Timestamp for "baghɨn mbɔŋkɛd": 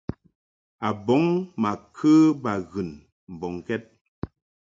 2.43-3.83